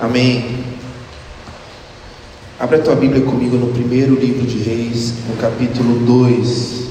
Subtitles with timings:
[0.00, 0.64] Amém.
[2.56, 6.84] Abra a tua Bíblia comigo no primeiro livro de Reis, no capítulo 2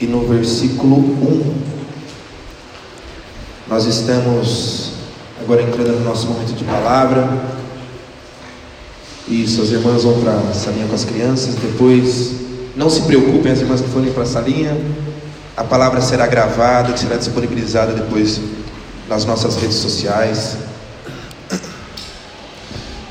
[0.00, 1.54] e no versículo 1.
[3.68, 4.92] Nós estamos
[5.40, 7.28] agora entrando no nosso momento de palavra.
[9.26, 11.56] Isso, as irmãs vão para a salinha com as crianças.
[11.56, 12.34] Depois,
[12.76, 14.80] não se preocupem, as irmãs que forem para a salinha.
[15.56, 18.40] A palavra será gravada, será disponibilizada depois
[19.08, 20.56] nas nossas redes sociais.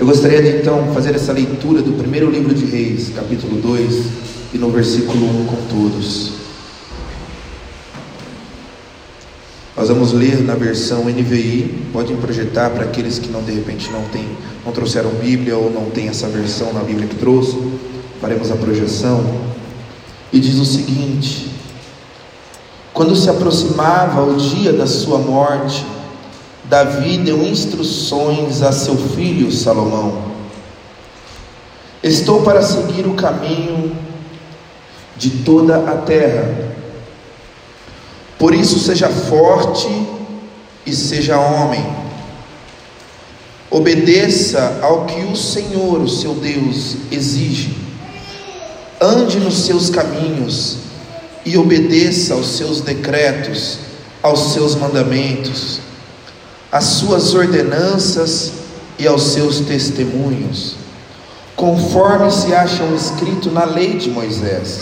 [0.01, 4.05] Eu gostaria de então fazer essa leitura do primeiro livro de Reis, capítulo 2,
[4.51, 6.31] e no versículo 1 com todos.
[9.77, 14.01] Nós vamos ler na versão NVI, podem projetar para aqueles que não de repente não
[14.05, 14.27] tem,
[14.65, 17.55] não trouxeram Bíblia ou não tem essa versão na Bíblia que trouxe,
[18.19, 19.23] faremos a projeção.
[20.33, 21.51] E diz o seguinte:
[22.91, 25.85] Quando se aproximava o dia da sua morte,
[26.71, 30.31] Davi deu instruções a seu filho Salomão:
[32.01, 33.93] Estou para seguir o caminho
[35.17, 36.73] de toda a terra.
[38.39, 39.89] Por isso, seja forte
[40.85, 41.85] e seja homem.
[43.69, 47.75] Obedeça ao que o Senhor, o seu Deus, exige.
[49.01, 50.77] Ande nos seus caminhos
[51.45, 53.79] e obedeça aos seus decretos,
[54.23, 55.81] aos seus mandamentos
[56.71, 58.53] às suas ordenanças
[58.97, 60.75] e aos seus testemunhos,
[61.55, 64.79] conforme se acham escrito na lei de Moisés.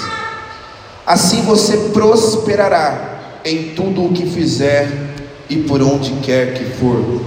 [1.05, 5.15] Assim você prosperará em tudo o que fizer
[5.49, 7.23] e por onde quer que for.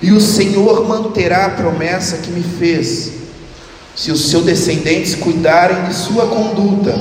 [0.00, 3.12] E o Senhor manterá a promessa que me fez,
[3.96, 6.94] se os seus descendentes cuidarem de sua conduta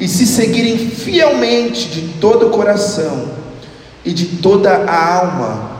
[0.00, 3.30] e se seguirem fielmente de todo o coração
[4.04, 5.71] e de toda a alma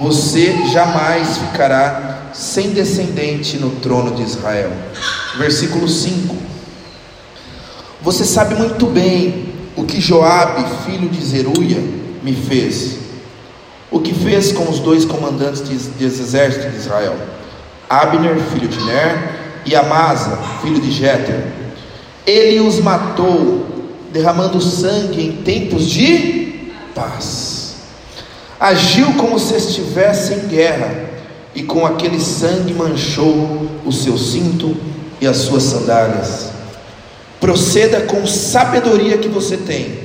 [0.00, 4.72] você jamais ficará sem descendente no trono de Israel.
[5.38, 6.36] Versículo 5.
[8.02, 11.82] Você sabe muito bem o que Joabe, filho de Zeruia,
[12.22, 12.98] me fez.
[13.90, 17.16] O que fez com os dois comandantes de, de exército de Israel,
[17.88, 21.46] Abner, filho de Ner, e Amasa, filho de Jeter.
[22.26, 23.66] Ele os matou,
[24.12, 27.45] derramando sangue em tempos de paz
[28.58, 31.06] agiu como se estivesse em guerra,
[31.54, 34.76] e com aquele sangue manchou o seu cinto
[35.20, 36.50] e as suas sandálias.
[37.40, 39.98] Proceda com sabedoria que você tem,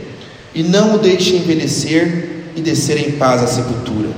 [0.53, 4.09] e não o deixe envelhecer e descer em paz à sepultura.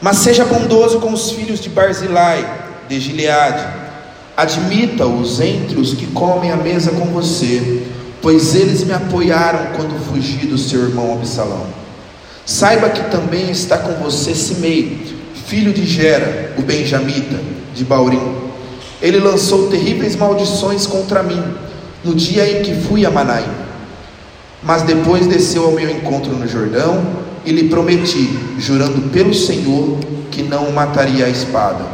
[0.00, 3.64] Mas seja bondoso com os filhos de Barzilai, de Gileade,
[4.36, 7.82] admita-os entre os que comem a mesa com você,
[8.20, 11.83] pois eles me apoiaram quando fugi do seu irmão Absalão.
[12.46, 15.16] Saiba que também está com você Simei,
[15.46, 17.38] filho de Gera, o benjamita,
[17.74, 18.36] de Baurim.
[19.00, 21.42] Ele lançou terríveis maldições contra mim,
[22.04, 23.48] no dia em que fui a Manaim.
[24.62, 27.02] Mas depois desceu ao meu encontro no Jordão
[27.46, 29.98] e lhe prometi, jurando pelo Senhor,
[30.30, 31.84] que não o mataria a espada.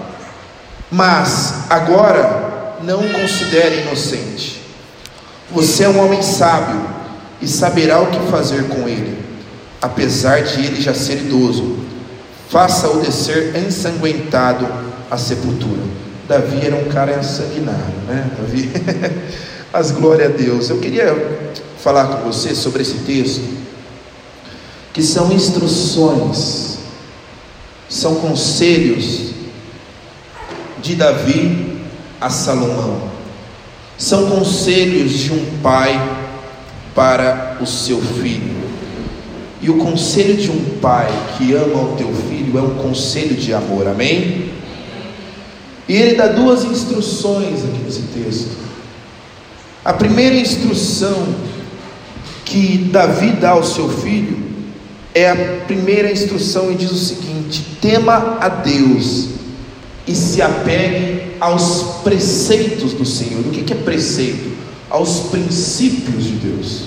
[0.90, 4.60] Mas agora não o considere inocente.
[5.52, 6.80] Você é um homem sábio
[7.40, 9.29] e saberá o que fazer com ele
[9.80, 11.78] apesar de ele já ser idoso,
[12.48, 14.68] faça-o descer ensanguentado
[15.10, 15.82] à sepultura.
[16.28, 18.30] Davi era um cara ensanguinado, né?
[18.38, 18.70] Davi,
[19.72, 20.68] mas glória a Deus.
[20.68, 21.14] Eu queria
[21.82, 23.42] falar com você sobre esse texto,
[24.92, 26.78] que são instruções,
[27.88, 29.30] são conselhos
[30.82, 31.80] de Davi
[32.20, 33.10] a Salomão,
[33.96, 36.18] são conselhos de um pai
[36.94, 38.59] para o seu filho.
[39.62, 43.52] E o conselho de um pai que ama o teu filho é um conselho de
[43.52, 44.50] amor, amém?
[45.86, 48.56] E ele dá duas instruções aqui nesse texto.
[49.84, 51.34] A primeira instrução
[52.44, 54.38] que Davi dá ao seu filho
[55.14, 59.28] é a primeira instrução e diz o seguinte: tema a Deus
[60.06, 63.40] e se apegue aos preceitos do Senhor.
[63.46, 64.50] O que é preceito?
[64.88, 66.84] Aos princípios de Deus.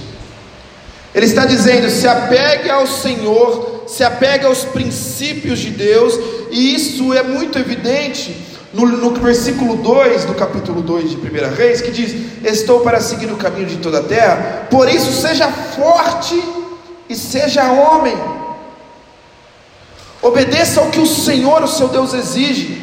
[1.14, 6.20] Ele está dizendo: se apegue ao Senhor, se apegue aos princípios de Deus,
[6.50, 8.36] e isso é muito evidente
[8.74, 13.32] no, no versículo 2 do capítulo 2 de 1 Reis, que diz: Estou para seguir
[13.32, 16.42] o caminho de toda a terra, por isso seja forte
[17.08, 18.18] e seja homem,
[20.22, 22.83] obedeça ao que o Senhor, o seu Deus, exige.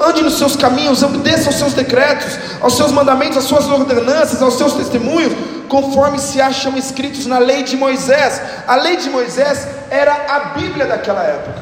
[0.00, 4.54] Ande nos seus caminhos, obedeça aos seus decretos, aos seus mandamentos, às suas ordenanças, aos
[4.54, 5.32] seus testemunhos,
[5.68, 8.40] conforme se acham escritos na lei de Moisés.
[8.66, 11.60] A lei de Moisés era a Bíblia daquela época.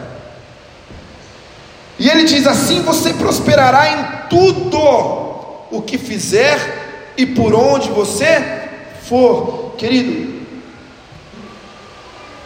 [1.99, 4.79] E ele diz assim: você prosperará em tudo
[5.71, 8.69] o que fizer e por onde você
[9.03, 9.75] for.
[9.77, 10.45] Querido,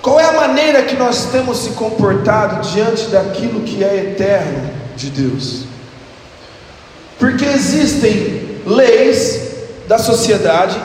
[0.00, 5.11] qual é a maneira que nós temos se comportado diante daquilo que é eterno de
[5.11, 5.72] Deus?
[7.23, 9.53] Porque existem leis
[9.87, 10.77] da sociedade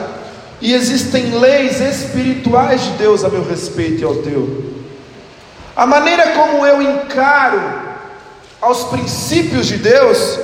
[0.60, 4.72] e existem leis espirituais de Deus a meu respeito e ao teu.
[5.74, 7.60] A maneira como eu encaro
[8.60, 10.38] aos princípios de Deus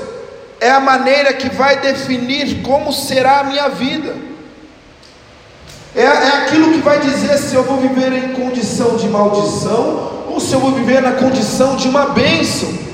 [0.61, 4.17] é a maneira que vai definir como será a minha vida.
[5.95, 10.41] É, é aquilo que vai dizer se eu vou viver em condição de maldição ou
[10.41, 12.94] se eu vou viver na condição de uma bênção.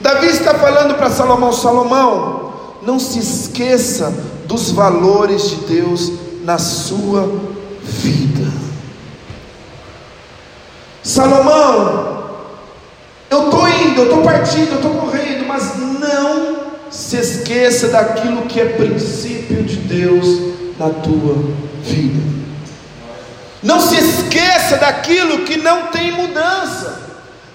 [0.00, 2.52] Davi está falando para Salomão: Salomão,
[2.82, 4.12] não se esqueça
[4.46, 6.12] dos valores de Deus
[6.42, 7.30] na sua
[7.82, 8.50] vida.
[11.02, 12.24] Salomão,
[13.30, 18.60] eu estou indo, eu estou partindo, eu estou morrendo, mas não se esqueça daquilo que
[18.60, 20.26] é princípio de Deus
[20.78, 21.36] na tua
[21.82, 22.20] vida.
[23.62, 27.09] Não se esqueça daquilo que não tem mudança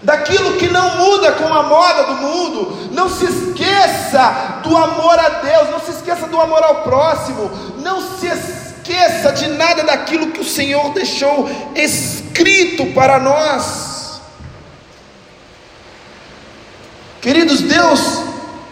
[0.06, 2.90] daquilo que não muda com a moda do mundo.
[2.92, 8.00] Não se esqueça do amor a Deus, não se esqueça do amor ao próximo, não
[8.00, 14.22] se esqueça de nada daquilo que o Senhor deixou escrito para nós.
[17.20, 18.22] Queridos, Deus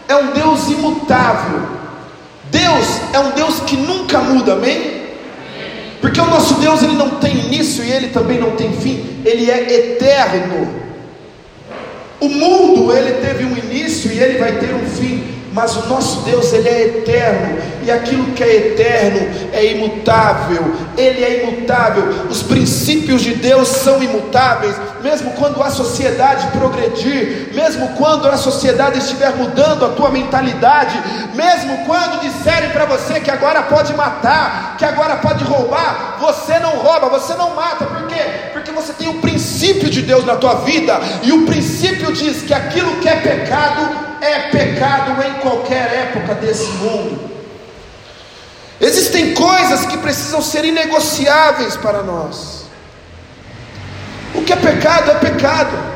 [0.08, 1.74] é um Deus imutável.
[2.52, 5.02] Deus é um Deus que nunca muda, amém?
[6.00, 9.50] Porque o nosso Deus ele não tem início e ele também não tem fim, ele
[9.50, 10.83] é eterno.
[12.24, 16.22] O mundo ele teve um início e ele vai ter um fim, mas o nosso
[16.22, 19.20] Deus ele é eterno e aquilo que é eterno
[19.52, 20.74] é imutável.
[20.98, 22.04] Ele é imutável.
[22.30, 24.74] Os princípios de Deus são imutáveis,
[25.04, 31.00] mesmo quando a sociedade progredir, mesmo quando a sociedade estiver mudando a tua mentalidade,
[31.34, 36.72] mesmo quando disserem para você que agora pode matar, que agora pode roubar, você não
[36.72, 37.86] rouba, você não mata.
[37.86, 38.52] Por quê?
[38.52, 42.54] Porque você tem o princípio de Deus na tua vida e o princípio diz que
[42.54, 47.32] aquilo que é pecado é pecado em qualquer época desse mundo.
[48.82, 52.66] Existem coisas que precisam ser inegociáveis para nós.
[54.34, 55.93] O que é pecado é pecado.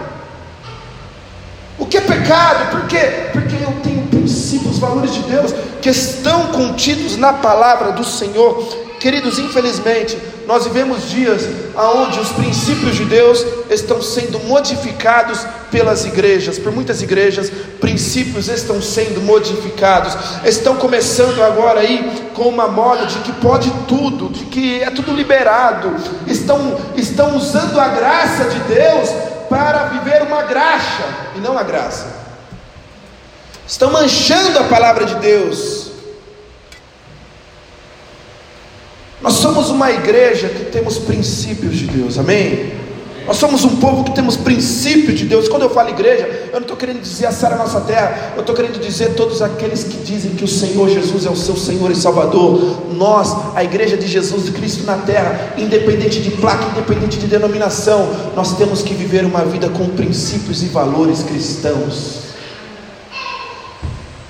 [1.77, 2.71] O que é pecado?
[2.71, 3.29] Por quê?
[3.31, 9.37] Porque eu tenho princípios, valores de Deus que estão contidos na palavra do Senhor Queridos,
[9.37, 16.71] infelizmente, nós vivemos dias onde os princípios de Deus estão sendo modificados pelas igrejas, por
[16.71, 23.31] muitas igrejas, princípios estão sendo modificados, estão começando agora aí com uma moda de que
[23.33, 25.95] pode tudo, de que é tudo liberado,
[26.25, 29.09] estão, estão usando a graça de Deus
[29.49, 31.03] para viver uma graxa
[31.35, 32.07] e não a graça,
[33.65, 35.87] estão manchando a palavra de Deus
[39.21, 42.73] Nós somos uma igreja que temos princípios de Deus, amém?
[43.27, 45.49] Nós somos um povo que temos princípios de Deus.
[45.49, 48.55] Quando eu falo igreja, eu não estou querendo dizer a Sara nossa terra, eu estou
[48.55, 51.95] querendo dizer todos aqueles que dizem que o Senhor Jesus é o seu Senhor e
[51.95, 52.85] Salvador.
[52.93, 58.55] Nós, a igreja de Jesus Cristo na terra, independente de placa, independente de denominação, nós
[58.57, 62.27] temos que viver uma vida com princípios e valores cristãos.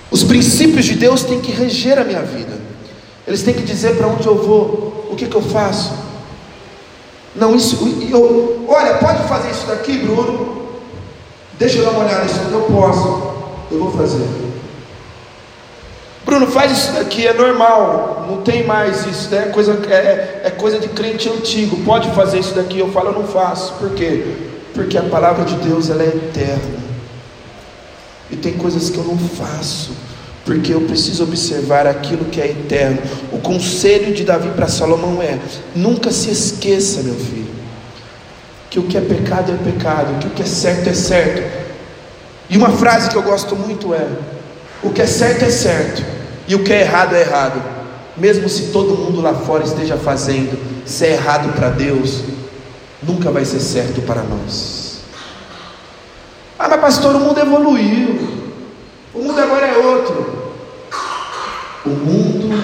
[0.09, 2.57] Os princípios de Deus têm que reger a minha vida.
[3.27, 6.06] Eles têm que dizer para onde eu vou, o que, que eu faço.
[7.37, 7.77] Não, isso,
[8.09, 10.57] eu, olha, pode fazer isso daqui, Bruno?
[11.59, 13.33] Deixa eu dar uma olhada nisso, eu posso,
[13.71, 14.27] eu vou fazer.
[16.25, 19.49] Bruno, faz isso daqui, é normal, não tem mais isso, né?
[19.53, 23.27] coisa, é, é coisa de crente antigo, pode fazer isso daqui, eu falo, eu não
[23.27, 24.35] faço, por quê?
[24.73, 26.79] Porque a palavra de Deus ela é eterna,
[28.29, 29.91] e tem coisas que eu não faço,
[30.47, 32.99] porque eu preciso observar aquilo que é eterno.
[33.33, 35.37] O conselho de Davi para Salomão é:
[35.75, 37.51] nunca se esqueça, meu filho,
[38.69, 41.43] que o que é pecado é pecado, que o que é certo é certo.
[42.49, 44.07] E uma frase que eu gosto muito é:
[44.81, 46.01] o que é certo é certo,
[46.47, 47.61] e o que é errado é errado.
[48.15, 52.23] Mesmo se todo mundo lá fora esteja fazendo, se é errado para Deus,
[53.03, 55.01] nunca vai ser certo para nós.
[56.57, 58.37] Ah, mas pastor, o mundo evoluiu.
[59.13, 60.37] O mundo agora é outro.
[61.85, 62.61] O mundo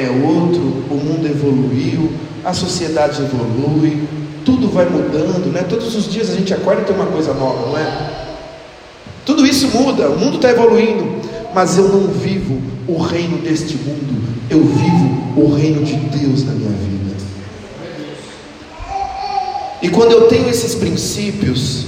[0.00, 2.12] é outro, o mundo evoluiu,
[2.44, 4.02] a sociedade evolui,
[4.44, 5.64] tudo vai mudando, né?
[5.68, 8.10] Todos os dias a gente acorda e tem uma coisa nova, não é?
[9.24, 11.20] Tudo isso muda, o mundo está evoluindo,
[11.54, 16.52] mas eu não vivo o reino deste mundo, eu vivo o reino de Deus na
[16.52, 16.90] minha vida.
[19.82, 21.86] E quando eu tenho esses princípios,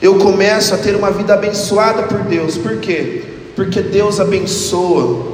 [0.00, 2.58] eu começo a ter uma vida abençoada por Deus.
[2.58, 3.22] Por quê?
[3.54, 5.26] Porque Deus abençoa,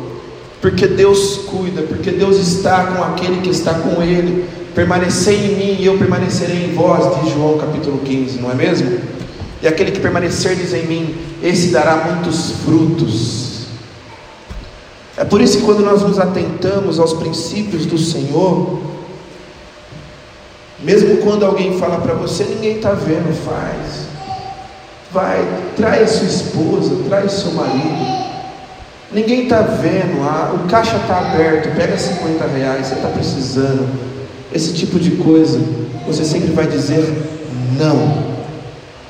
[0.61, 4.45] porque Deus cuida, porque Deus está com aquele que está com ele.
[4.75, 8.99] Permanecei em mim e eu permanecerei em vós, diz João capítulo 15, não é mesmo?
[9.62, 13.67] E aquele que permanecerdes em mim, esse dará muitos frutos.
[15.17, 18.81] É por isso que quando nós nos atentamos aos princípios do Senhor,
[20.81, 24.07] mesmo quando alguém fala para você, ninguém está vendo, faz.
[25.12, 25.45] Vai,
[25.77, 28.28] traz sua esposa, traz seu marido.
[29.11, 33.88] Ninguém está vendo, ah, o caixa está aberto, pega 50 reais, você está precisando.
[34.53, 35.59] Esse tipo de coisa,
[36.07, 37.05] você sempre vai dizer
[37.79, 38.38] não.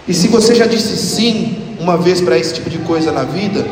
[0.07, 3.67] E se você já disse sim uma vez para esse tipo de coisa na vida,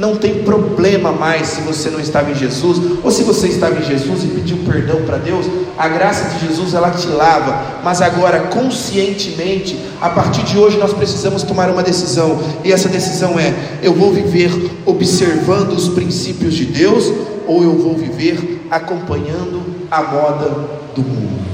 [0.00, 3.84] não tem problema mais se você não estava em Jesus, ou se você estava em
[3.84, 5.44] Jesus e pediu perdão para Deus,
[5.76, 10.94] a graça de Jesus ela te lava, mas agora conscientemente, a partir de hoje nós
[10.94, 14.50] precisamos tomar uma decisão, e essa decisão é: eu vou viver
[14.86, 17.12] observando os princípios de Deus,
[17.46, 20.48] ou eu vou viver acompanhando a moda
[20.96, 21.44] do mundo.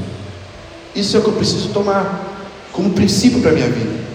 [0.94, 2.32] Isso é o que eu preciso tomar
[2.72, 4.05] como princípio para a minha vida.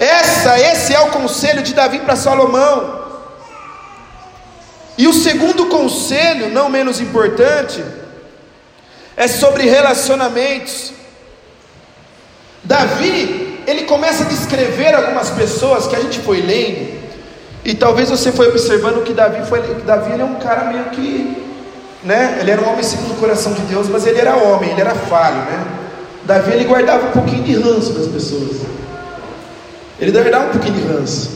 [0.00, 3.00] Essa, esse é o conselho de Davi para Salomão.
[4.96, 7.84] E o segundo conselho, não menos importante,
[9.14, 10.92] é sobre relacionamentos.
[12.64, 16.98] Davi, ele começa a descrever algumas pessoas que a gente foi lendo,
[17.62, 21.46] e talvez você foi observando que Davi foi, Davi ele é um cara meio que,
[22.02, 22.38] né?
[22.40, 24.94] Ele era um homem segundo o coração de Deus, mas ele era homem, ele era
[24.94, 25.66] falho, né?
[26.24, 28.79] Davi ele guardava um pouquinho de ranço das pessoas.
[30.00, 31.30] Ele deve dar um pouquinho de ranço.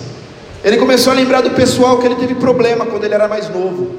[0.65, 3.97] Ele começou a lembrar do pessoal que ele teve problema quando ele era mais novo.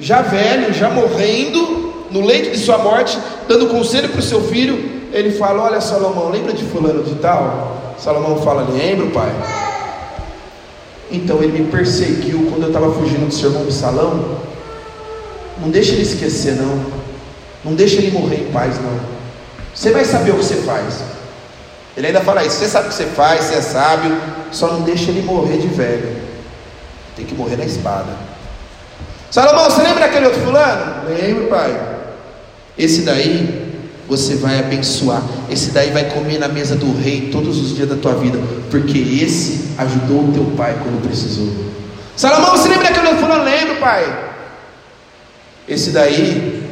[0.00, 5.00] Já velho, já morrendo, no leito de sua morte, dando conselho para o seu filho,
[5.12, 7.94] ele fala: Olha, Salomão, lembra de Fulano de Tal?
[7.98, 9.30] Salomão fala: Lembro, pai.
[11.12, 14.38] Então ele me perseguiu quando eu estava fugindo do seu irmão do salão.
[15.60, 17.00] Não deixa ele esquecer, não.
[17.64, 18.98] Não deixa ele morrer em paz, não.
[19.74, 21.02] Você vai saber o que você faz.
[21.96, 24.16] Ele ainda fala isso: você sabe o que você faz, você é sábio,
[24.52, 26.16] só não deixa ele morrer de velho.
[27.16, 28.08] Tem que morrer na espada.
[29.30, 31.08] Salomão, você lembra daquele outro fulano?
[31.08, 31.78] Lembro, pai.
[32.76, 33.70] Esse daí
[34.08, 35.22] você vai abençoar.
[35.48, 38.38] Esse daí vai comer na mesa do rei todos os dias da tua vida,
[38.70, 41.48] porque esse ajudou o teu pai quando precisou.
[42.16, 43.44] Salomão, você lembra daquele outro fulano?
[43.44, 44.30] Lembro, pai.
[45.68, 46.69] Esse daí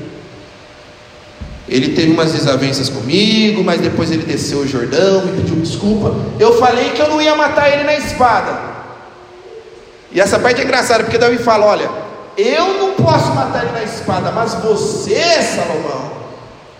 [1.68, 6.14] ele teve umas desavenças comigo, mas depois ele desceu o Jordão, me pediu desculpa.
[6.40, 8.58] Eu falei que eu não ia matar ele na espada.
[10.10, 11.90] E essa parte é engraçada, porque Davi fala: Olha,
[12.37, 16.12] eu não posso matar ele na espada, mas você, Salomão,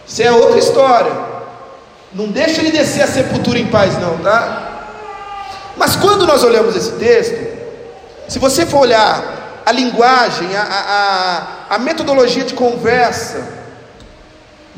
[0.07, 1.12] isso é outra história.
[2.14, 4.87] Não deixa ele descer a sepultura em paz, não, tá?
[5.76, 7.37] Mas quando nós olhamos esse texto,
[8.26, 13.58] se você for olhar a linguagem, a, a, a metodologia de conversa,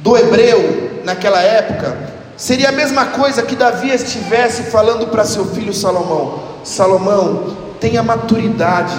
[0.00, 1.97] do hebreu naquela época
[2.37, 8.97] seria a mesma coisa que Davi estivesse falando para seu filho Salomão: Salomão, tenha maturidade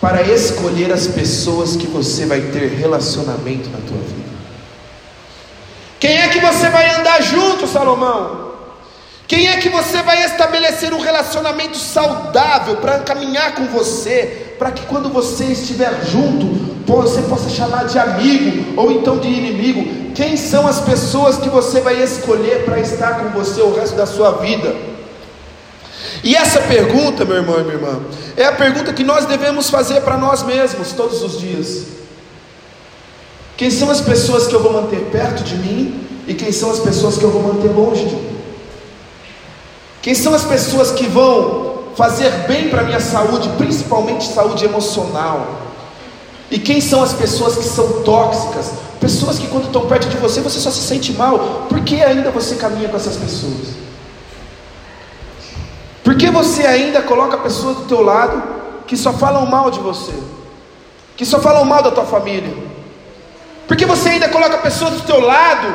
[0.00, 4.36] para escolher as pessoas que você vai ter relacionamento na tua vida.
[5.98, 8.46] Quem é que você vai andar junto, Salomão?
[9.26, 14.86] Quem é que você vai estabelecer um relacionamento saudável para caminhar com você, para que
[14.86, 20.12] quando você estiver junto, você possa chamar de amigo ou então de inimigo.
[20.14, 24.06] Quem são as pessoas que você vai escolher para estar com você o resto da
[24.06, 24.74] sua vida?
[26.22, 28.00] E essa pergunta, meu irmão e minha irmã,
[28.36, 31.86] é a pergunta que nós devemos fazer para nós mesmos todos os dias.
[33.56, 36.78] Quem são as pessoas que eu vou manter perto de mim e quem são as
[36.78, 38.36] pessoas que eu vou manter longe de mim?
[40.02, 45.65] Quem são as pessoas que vão fazer bem para a minha saúde, principalmente saúde emocional?
[46.50, 48.72] E quem são as pessoas que são tóxicas?
[49.00, 51.66] Pessoas que quando estão perto de você, você só se sente mal.
[51.68, 53.74] Por que ainda você caminha com essas pessoas?
[56.04, 58.42] Por que você ainda coloca pessoas do teu lado
[58.86, 60.12] que só falam mal de você?
[61.16, 62.56] Que só falam mal da tua família?
[63.66, 65.66] Por que você ainda coloca pessoas do teu lado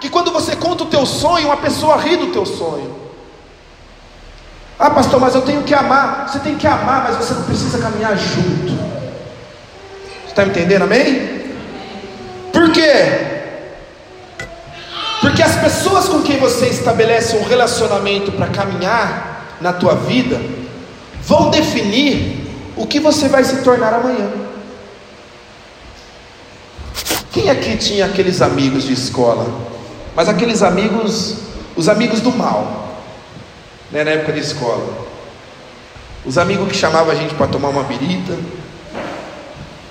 [0.00, 2.96] que quando você conta o teu sonho, uma pessoa ri do teu sonho?
[4.78, 6.28] Ah, pastor, mas eu tenho que amar.
[6.28, 8.95] Você tem que amar, mas você não precisa caminhar junto.
[10.36, 11.54] Está entendendo, amém?
[12.52, 12.92] Por quê?
[15.22, 20.38] Porque as pessoas com quem você estabelece um relacionamento para caminhar na tua vida
[21.22, 24.30] vão definir o que você vai se tornar amanhã.
[27.32, 29.46] Quem aqui tinha aqueles amigos de escola?
[30.14, 31.36] Mas aqueles amigos,
[31.74, 33.00] os amigos do mal.
[33.90, 35.06] né, na época de escola.
[36.26, 38.36] Os amigos que chamavam a gente para tomar uma birita,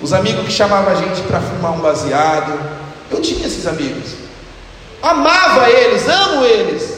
[0.00, 2.52] os amigos que chamavam a gente para fumar um baseado.
[3.10, 4.12] Eu tinha esses amigos.
[5.02, 6.96] Amava eles, amo eles.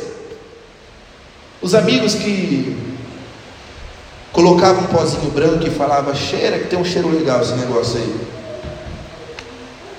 [1.61, 2.77] Os amigos que
[4.33, 8.21] colocavam um pozinho branco e falavam, cheira que tem um cheiro legal esse negócio aí.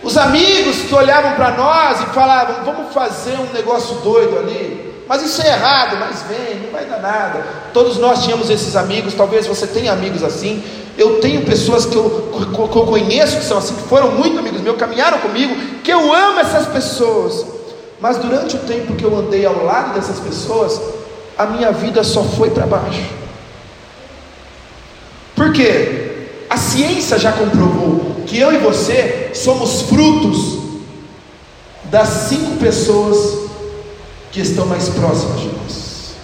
[0.01, 4.89] Os amigos que olhavam para nós e falavam, vamos fazer um negócio doido ali.
[5.07, 7.43] Mas isso é errado, mas vem, não vai dar nada.
[7.73, 10.63] Todos nós tínhamos esses amigos, talvez você tenha amigos assim.
[10.99, 12.29] Eu tenho pessoas que eu,
[12.69, 16.13] que eu conheço que são assim, que foram muito amigos meus, caminharam comigo, que eu
[16.13, 17.45] amo essas pessoas.
[18.01, 20.81] Mas durante o tempo que eu andei ao lado dessas pessoas,
[21.37, 23.01] a minha vida só foi para baixo.
[25.37, 26.27] Por quê?
[26.49, 30.59] A ciência já comprovou que eu e você somos frutos
[31.85, 33.49] das cinco pessoas
[34.33, 36.15] que estão mais próximas de nós.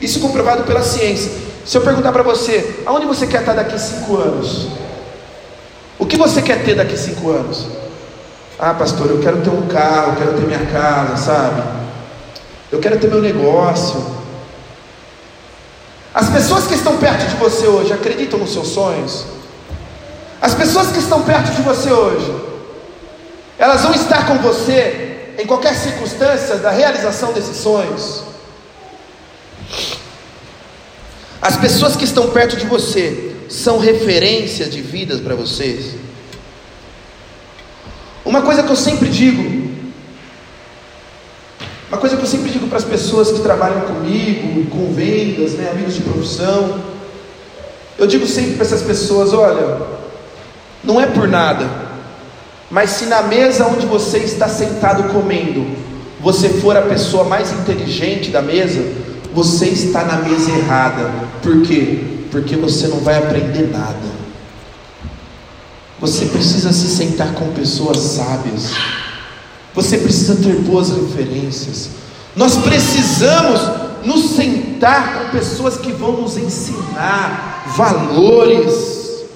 [0.00, 1.47] Isso comprovado pela ciência.
[1.64, 4.68] Se eu perguntar para você, aonde você quer estar daqui cinco anos?
[5.98, 7.66] O que você quer ter daqui cinco anos?
[8.58, 11.62] Ah, pastor, eu quero ter um carro, eu quero ter minha casa, sabe?
[12.70, 14.04] Eu quero ter meu negócio.
[16.14, 19.24] As pessoas que estão perto de você hoje acreditam nos seus sonhos?
[20.40, 22.34] As pessoas que estão perto de você hoje,
[23.58, 28.22] elas vão estar com você em qualquer circunstância da realização desses sonhos.
[31.40, 35.94] As pessoas que estão perto de você são referências de vidas para vocês.
[38.24, 39.68] Uma coisa que eu sempre digo,
[41.88, 45.70] uma coisa que eu sempre digo para as pessoas que trabalham comigo, com vendas, né,
[45.70, 46.82] amigos de profissão,
[47.96, 49.80] eu digo sempre para essas pessoas: olha,
[50.84, 51.66] não é por nada,
[52.70, 55.66] mas se na mesa onde você está sentado comendo,
[56.20, 58.82] você for a pessoa mais inteligente da mesa,
[59.34, 61.12] você está na mesa errada.
[61.42, 62.04] Por quê?
[62.30, 64.18] Porque você não vai aprender nada.
[66.00, 68.72] Você precisa se sentar com pessoas sábias.
[69.74, 71.90] Você precisa ter boas referências.
[72.36, 73.60] Nós precisamos
[74.04, 79.26] nos sentar com pessoas que vão nos ensinar valores.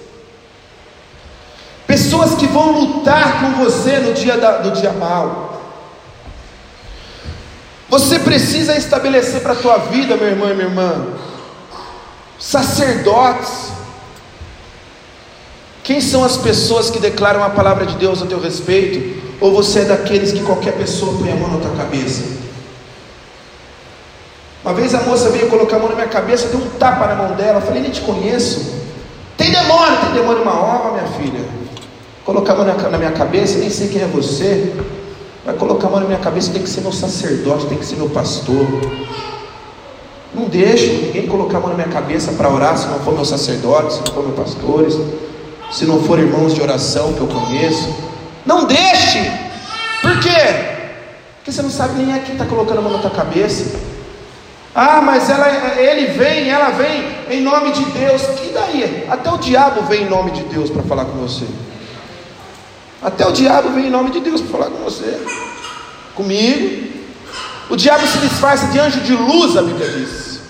[1.86, 5.41] Pessoas que vão lutar com você no dia da, do dia mal.
[7.92, 11.08] Você precisa estabelecer para a tua vida, meu irmão e minha irmã,
[12.38, 13.70] sacerdotes.
[15.84, 19.20] Quem são as pessoas que declaram a palavra de Deus a teu respeito?
[19.42, 22.22] Ou você é daqueles que qualquer pessoa põe a mão na tua cabeça?
[24.64, 27.14] Uma vez a moça veio colocar a mão na minha cabeça, deu um tapa na
[27.14, 28.72] mão dela, eu falei, nem te conheço.
[29.36, 31.44] Tem demônio, tem demônio uma hora, minha filha.
[32.24, 34.72] Colocar a mão na minha cabeça, nem sei quem é você.
[35.44, 37.96] Vai colocar a mão na minha cabeça, tem que ser meu sacerdote, tem que ser
[37.96, 38.66] meu pastor.
[40.32, 43.24] Não deixo ninguém colocar a mão na minha cabeça para orar se não for meu
[43.24, 44.98] sacerdote, se não for meus pastores,
[45.70, 47.92] se não for irmãos de oração que eu conheço.
[48.46, 49.18] Não deixe!
[50.00, 50.72] Por quê?
[51.36, 53.78] Porque você não sabe nem é quem está colocando a mão na tua cabeça.
[54.74, 58.22] Ah, mas ela, ele vem, ela vem em nome de Deus.
[58.22, 59.06] Que daí?
[59.10, 61.44] Até o diabo vem em nome de Deus para falar com você.
[63.02, 65.20] Até o diabo vem em nome de Deus para falar com você,
[66.14, 66.92] comigo.
[67.68, 70.40] O diabo se disfarça de anjo de luz, a Bíblia diz.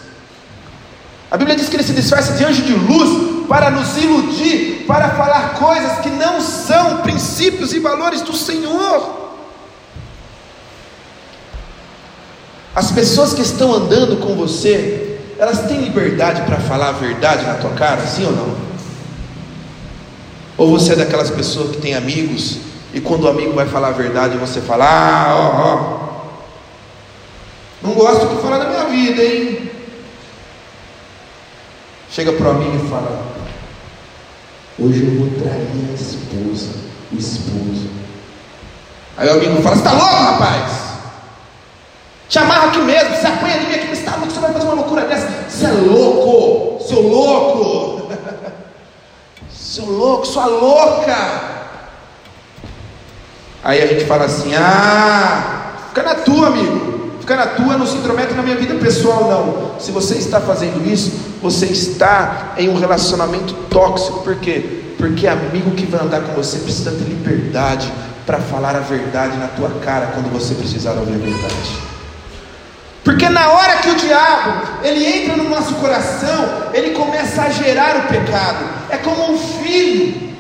[1.31, 5.11] A Bíblia diz que ele se disfarça de anjo de luz para nos iludir, para
[5.11, 9.23] falar coisas que não são princípios e valores do Senhor.
[12.75, 17.55] As pessoas que estão andando com você, elas têm liberdade para falar a verdade na
[17.55, 18.72] tua cara, sim ou não?
[20.57, 22.59] Ou você é daquelas pessoas que tem amigos
[22.95, 26.03] e quando o amigo vai falar a verdade você fala: Ah, ó, ó.
[27.83, 29.71] Não gosto que falar da minha vida, hein?
[32.11, 33.33] Chega para o amigo e fala:
[34.79, 36.71] Hoje eu vou trair a esposa,
[37.11, 37.91] o esposo.
[39.17, 40.83] Aí o amigo fala: Você está louco, rapaz?
[42.29, 44.75] Te amarra aqui mesmo, você apanha ali aqui, você está louco, você vai fazer uma
[44.75, 45.29] loucura dessa.
[45.49, 47.92] Você é louco, seu louco.
[49.73, 51.17] Seu louco, sua louca.
[53.65, 57.13] Aí a gente fala assim: ah, fica na tua, amigo.
[57.21, 59.81] Fica na tua, não se intromete na minha vida pessoal, não.
[59.81, 64.21] Se você está fazendo isso, você está em um relacionamento tóxico.
[64.21, 64.95] Por quê?
[64.99, 67.91] Porque amigo que vai andar com você precisa ter liberdade
[68.27, 71.93] para falar a verdade na tua cara quando você precisar ouvir a verdade.
[73.03, 77.97] Porque na hora que o diabo ele entra no nosso coração, ele começa a gerar
[77.97, 78.82] o pecado.
[78.93, 80.33] É como um filho.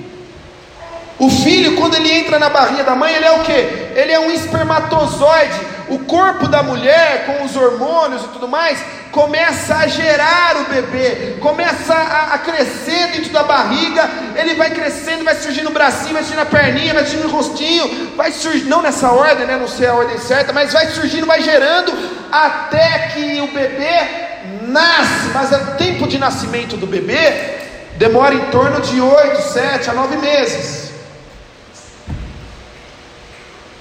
[1.18, 3.52] O filho, quando ele entra na barriga da mãe, ele é o que?
[3.52, 8.78] Ele é um espermatozoide o corpo da mulher, com os hormônios e tudo mais,
[9.10, 15.22] começa a gerar o bebê, começa a, a, crescer dentro da barriga, ele vai crescendo,
[15.22, 18.80] vai surgindo o bracinho, vai surgindo a perninha, vai surgindo o rostinho, vai surgindo, não
[18.80, 19.56] nessa ordem, né?
[19.58, 21.92] Não sei a ordem certa, mas vai surgindo, vai gerando,
[22.30, 24.30] até que o bebê
[24.62, 27.61] nasce, mas o tempo de nascimento do bebê
[28.02, 30.90] demora em torno de 8, 7 a 9 meses.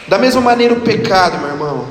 [0.07, 1.87] Da mesma maneira, o pecado, meu irmão.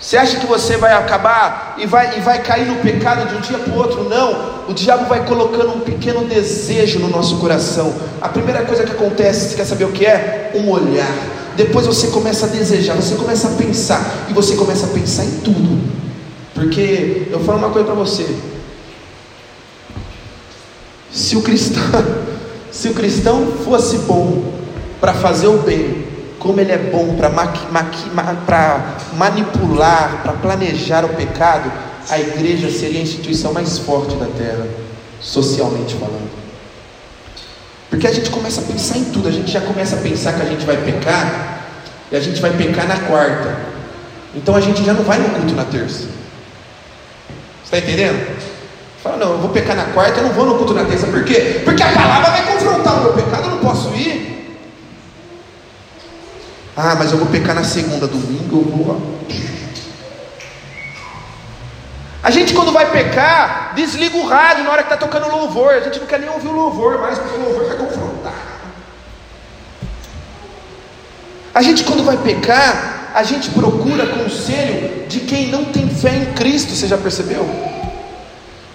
[0.00, 3.40] Você acha que você vai acabar e vai, e vai cair no pecado de um
[3.40, 4.08] dia para o outro?
[4.08, 4.64] Não.
[4.66, 7.94] O diabo vai colocando um pequeno desejo no nosso coração.
[8.22, 10.52] A primeira coisa que acontece, você quer saber o que é?
[10.54, 11.14] Um olhar.
[11.54, 14.00] Depois você começa a desejar, você começa a pensar.
[14.30, 15.82] E você começa a pensar em tudo.
[16.54, 18.53] Porque eu falo uma coisa para você.
[21.14, 21.80] Se o cristão,
[22.72, 24.52] se o cristão fosse bom
[25.00, 26.04] para fazer o bem,
[26.40, 27.30] como ele é bom para
[29.16, 31.70] manipular, para planejar o pecado,
[32.10, 34.66] a igreja seria a instituição mais forte da terra,
[35.20, 36.28] socialmente falando.
[37.88, 40.42] Porque a gente começa a pensar em tudo, a gente já começa a pensar que
[40.42, 41.68] a gente vai pecar,
[42.10, 43.56] e a gente vai pecar na quarta.
[44.34, 46.08] Então a gente já não vai no culto na terça.
[47.64, 48.36] Está entendendo?
[49.04, 51.06] Fala, não, eu vou pecar na quarta, eu não vou no culto na terça.
[51.06, 51.60] Por quê?
[51.62, 54.56] Porque a palavra vai confrontar o meu pecado, eu não posso ir.
[56.74, 59.18] Ah, mas eu vou pecar na segunda, domingo eu vou.
[62.22, 65.74] A gente quando vai pecar, desliga o rádio na hora que está tocando louvor.
[65.74, 68.32] A gente não quer nem ouvir o louvor mais, porque o louvor vai confrontar.
[71.54, 76.32] A gente quando vai pecar, a gente procura conselho de quem não tem fé em
[76.32, 77.73] Cristo, você já percebeu?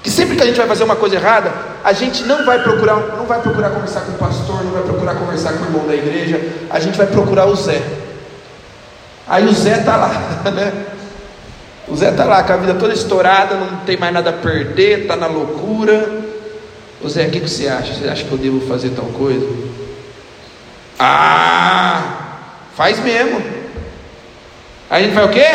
[0.01, 1.51] Que sempre que a gente vai fazer uma coisa errada,
[1.83, 5.15] a gente não vai procurar, não vai procurar conversar com o pastor, não vai procurar
[5.15, 7.81] conversar com o irmão da igreja, a gente vai procurar o Zé.
[9.27, 10.09] Aí o Zé está lá,
[10.55, 10.85] né?
[11.87, 15.01] O Zé está lá com a vida toda estourada, não tem mais nada a perder,
[15.01, 16.07] está na loucura.
[17.01, 17.93] O Zé, o que, que você acha?
[17.93, 19.47] Você acha que eu devo fazer tal coisa?
[20.97, 22.37] Ah,
[22.75, 23.41] faz mesmo.
[24.89, 25.47] Aí a gente vai o quê?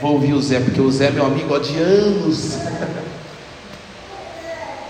[0.00, 2.58] Vou ouvir o Zé, porque o Zé é meu amigo de anos.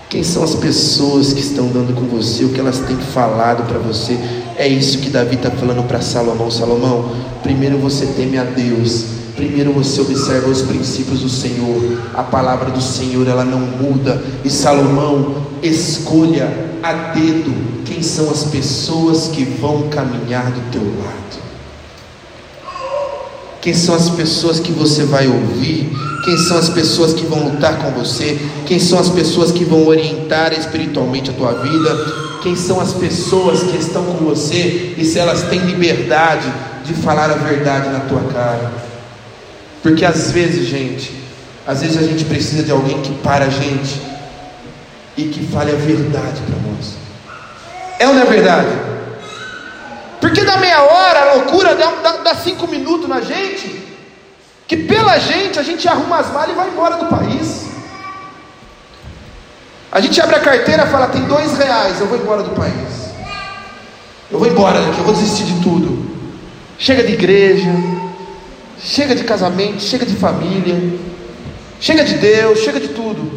[0.09, 3.77] Quem são as pessoas que estão dando com você, o que elas têm falado para
[3.77, 4.17] você?
[4.55, 6.49] É isso que Davi está falando para Salomão.
[6.49, 7.11] Salomão,
[7.43, 11.99] primeiro você teme a Deus, primeiro você observa os princípios do Senhor.
[12.13, 14.23] A palavra do Senhor ela não muda.
[14.45, 21.17] E Salomão, escolha a dedo quem são as pessoas que vão caminhar do teu lado.
[23.59, 25.91] Quem são as pessoas que você vai ouvir?
[26.23, 28.37] Quem são as pessoas que vão lutar com você?
[28.65, 31.95] Quem são as pessoas que vão orientar espiritualmente a tua vida?
[32.41, 36.51] Quem são as pessoas que estão com você e se elas têm liberdade
[36.85, 38.71] de falar a verdade na tua cara?
[39.81, 41.13] Porque às vezes, gente,
[41.65, 44.01] às vezes a gente precisa de alguém que para a gente
[45.17, 46.93] e que fale a verdade para nós.
[47.99, 48.69] É ou não é verdade?
[50.21, 53.83] Porque dá meia hora, a loucura dá, dá, dá cinco minutos na gente,
[54.67, 57.67] que pela gente a gente arruma as malas e vai embora do país.
[59.89, 63.07] A gente abre a carteira e fala, tem dois reais, eu vou embora do país.
[64.29, 66.05] Eu vou embora daqui, eu vou desistir de tudo.
[66.77, 67.71] Chega de igreja,
[68.77, 70.99] chega de casamento, chega de família,
[71.79, 73.36] chega de Deus, chega de tudo.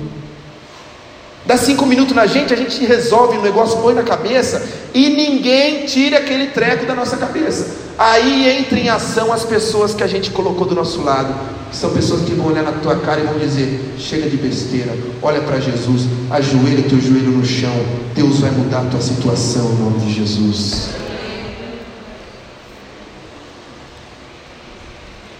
[1.51, 4.63] Dá cinco minutos na gente, a gente resolve o negócio, põe na cabeça
[4.95, 7.75] e ninguém tira aquele treco da nossa cabeça.
[7.99, 11.35] Aí entra em ação as pessoas que a gente colocou do nosso lado,
[11.73, 15.41] são pessoas que vão olhar na tua cara e vão dizer: chega de besteira, olha
[15.41, 17.75] para Jesus, ajoelha teu joelho no chão,
[18.15, 20.91] Deus vai mudar a tua situação em nome de Jesus.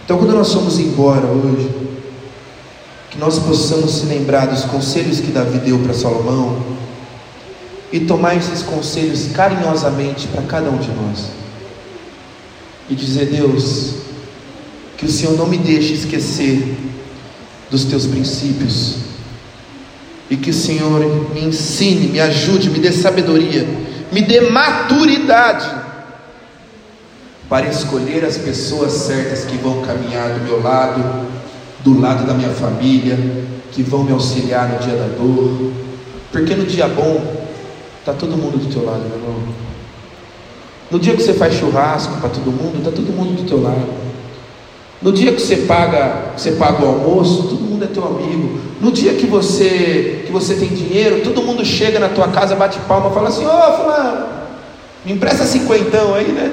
[0.03, 1.69] Então, quando nós somos embora hoje,
[3.21, 6.59] nós possamos se lembrar dos conselhos que Davi deu para Salomão
[7.91, 11.29] e tomar esses conselhos carinhosamente para cada um de nós.
[12.89, 13.93] E dizer: Deus,
[14.97, 16.75] que o Senhor não me deixe esquecer
[17.69, 18.95] dos teus princípios
[20.27, 23.67] e que o Senhor me ensine, me ajude, me dê sabedoria,
[24.11, 25.69] me dê maturidade
[27.47, 31.40] para escolher as pessoas certas que vão caminhar do meu lado
[31.83, 33.17] do lado da minha família,
[33.71, 35.71] que vão me auxiliar no dia da dor,
[36.31, 37.41] porque no dia bom
[37.99, 39.35] está todo mundo do teu lado, meu irmão.
[40.89, 44.01] No dia que você faz churrasco para todo mundo, está todo mundo do teu lado.
[45.01, 48.59] No dia que você paga, você paga o almoço, todo mundo é teu amigo.
[48.79, 52.77] No dia que você que você tem dinheiro, todo mundo chega na tua casa, bate
[52.87, 54.25] palma, fala assim: "Ô, oh, fulano,
[55.05, 56.51] me empresta cinquentão aí, né?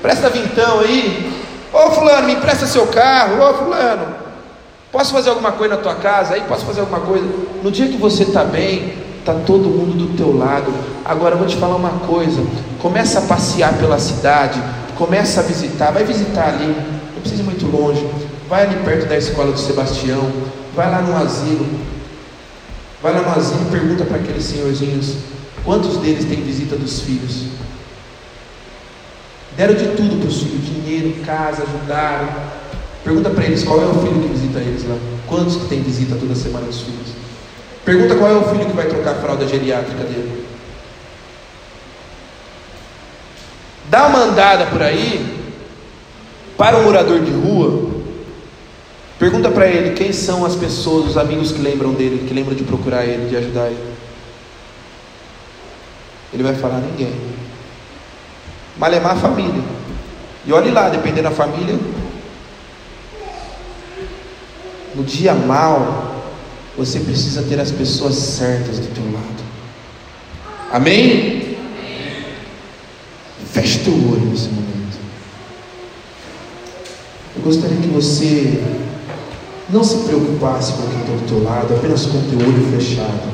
[0.00, 1.37] Presta vintão aí".
[1.72, 4.06] Ô fulano, me empresta seu carro, ô fulano,
[4.90, 6.34] posso fazer alguma coisa na tua casa?
[6.34, 7.26] Aí posso fazer alguma coisa.
[7.62, 10.72] No dia que você está bem, está todo mundo do teu lado.
[11.04, 12.42] Agora eu vou te falar uma coisa:
[12.80, 14.62] começa a passear pela cidade,
[14.96, 16.74] começa a visitar, vai visitar ali,
[17.14, 18.08] não precisa ir muito longe,
[18.48, 20.30] vai ali perto da escola do Sebastião,
[20.74, 21.66] vai lá no asilo,
[23.02, 25.16] vai lá no asilo e pergunta para aqueles senhorzinhos
[25.64, 27.44] quantos deles têm visita dos filhos.
[29.58, 32.28] Deram de tudo para os filhos, dinheiro, casa, ajudaram.
[33.02, 34.96] Pergunta para eles qual é o filho que visita eles lá.
[35.26, 37.08] Quantos que tem visita toda semana dos filhos?
[37.84, 40.46] Pergunta qual é o filho que vai trocar a fralda geriátrica dele.
[43.90, 45.50] Dá uma andada por aí,
[46.56, 47.90] para um morador de rua,
[49.18, 52.62] pergunta para ele quem são as pessoas, os amigos que lembram dele, que lembram de
[52.62, 53.94] procurar ele, de ajudar ele.
[56.32, 57.37] Ele vai falar ninguém.
[58.78, 59.62] Malemar a família.
[60.46, 61.78] E olhe lá, dependendo da família.
[64.94, 66.24] No dia mal,
[66.76, 69.48] você precisa ter as pessoas certas do teu lado.
[70.72, 71.12] Amém?
[71.12, 71.56] Amém.
[73.52, 74.98] Feche teu olho nesse momento.
[77.36, 78.62] Eu gostaria que você
[79.70, 83.28] não se preocupasse com quem está do teu lado, apenas com o teu olho fechado.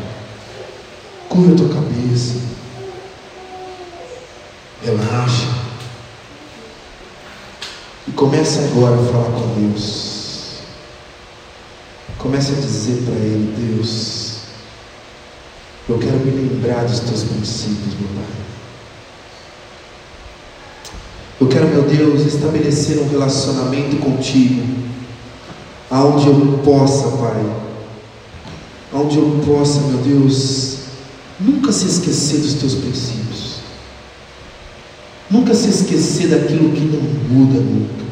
[1.29, 2.35] Curva a tua cabeça.
[4.85, 5.49] Relaxa.
[8.07, 10.59] E comece agora a falar com Deus.
[12.19, 14.35] Comece a dizer para Ele, Deus,
[15.89, 18.25] eu quero me lembrar dos teus princípios, meu Pai.
[21.41, 24.67] Eu quero, meu Deus, estabelecer um relacionamento contigo,
[25.91, 27.45] aonde eu possa, Pai,
[28.93, 30.77] aonde eu possa, meu Deus,
[31.41, 33.24] nunca se esquecer dos teus princípios.
[35.35, 38.04] Nunca se esquecer daquilo que não muda nunca.